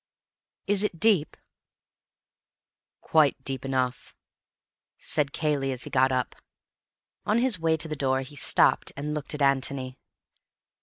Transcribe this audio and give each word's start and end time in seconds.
"Is 0.65 0.81
it 0.81 0.99
deep?" 0.99 1.37
"Quite 3.01 3.43
deep 3.43 3.63
enough," 3.63 4.15
said 4.97 5.31
Cayley 5.31 5.71
as 5.71 5.83
he 5.83 5.91
got 5.91 6.11
up. 6.11 6.35
On 7.23 7.37
his 7.37 7.59
way 7.59 7.77
to 7.77 7.87
the 7.87 7.95
door 7.95 8.21
he 8.21 8.35
stopped, 8.35 8.91
and 8.97 9.13
looked 9.13 9.35
at 9.35 9.43
Antony. 9.43 9.99